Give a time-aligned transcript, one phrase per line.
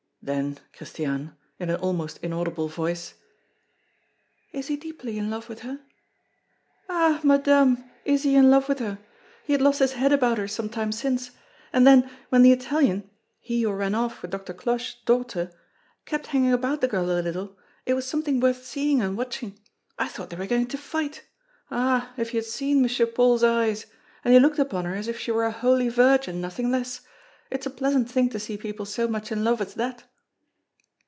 [0.23, 3.15] Then, Christiane, in an almost inaudible voice:
[4.51, 5.79] "Is he deeply in love with her?"
[6.87, 7.19] "Ah!
[7.23, 8.99] Madame, is he in love with her?
[9.45, 11.31] He had lost his head about her some time since.
[11.73, 13.09] And then, when the Italian
[13.39, 15.51] he who ran off with Doctor Cloche's daughter
[16.05, 17.57] kept hanging about the girl a little,
[17.87, 19.59] it was something worth seeing and watching
[19.97, 21.23] I thought they were going to fight!
[21.71, 22.13] Ah!
[22.15, 23.07] if you had seen M.
[23.07, 23.87] Paul's eyes.
[24.23, 27.01] And he looked upon her as if she were a holy Virgin, nothing less
[27.49, 30.03] it's a pleasant thing to see people so much in love as that!"